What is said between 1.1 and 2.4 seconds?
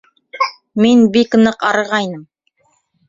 бик ныҡ арығайным.